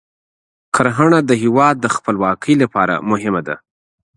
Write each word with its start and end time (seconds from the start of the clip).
کرنه 0.75 1.19
د 1.29 1.31
هیواد 1.43 1.75
د 1.79 1.87
خپلواکۍ 1.95 2.53
لپاره 2.63 2.95
مهمه 3.09 3.41
ده. 3.47 3.55